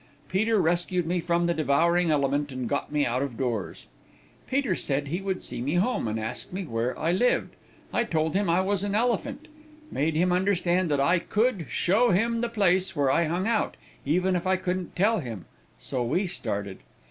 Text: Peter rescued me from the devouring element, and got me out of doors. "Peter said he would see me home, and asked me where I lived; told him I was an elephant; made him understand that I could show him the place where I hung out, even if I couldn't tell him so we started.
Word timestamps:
Peter 0.29 0.59
rescued 0.59 1.05
me 1.05 1.19
from 1.19 1.45
the 1.45 1.53
devouring 1.53 2.09
element, 2.09 2.51
and 2.51 2.67
got 2.67 2.91
me 2.91 3.05
out 3.05 3.21
of 3.21 3.37
doors. 3.37 3.85
"Peter 4.47 4.73
said 4.73 5.09
he 5.09 5.21
would 5.21 5.43
see 5.43 5.61
me 5.61 5.75
home, 5.75 6.07
and 6.07 6.19
asked 6.19 6.51
me 6.51 6.63
where 6.63 6.97
I 6.97 7.11
lived; 7.11 7.53
told 8.09 8.33
him 8.33 8.49
I 8.49 8.61
was 8.61 8.81
an 8.83 8.95
elephant; 8.95 9.47
made 9.91 10.15
him 10.15 10.31
understand 10.31 10.89
that 10.89 10.99
I 10.99 11.19
could 11.19 11.67
show 11.69 12.09
him 12.09 12.41
the 12.41 12.49
place 12.49 12.95
where 12.95 13.11
I 13.11 13.25
hung 13.25 13.47
out, 13.47 13.77
even 14.03 14.35
if 14.35 14.47
I 14.47 14.55
couldn't 14.55 14.95
tell 14.95 15.19
him 15.19 15.45
so 15.77 16.03
we 16.03 16.25
started. 16.25 16.79